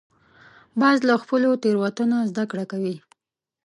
[0.79, 2.95] باز له خپلو تېرو نه زده کړه کوي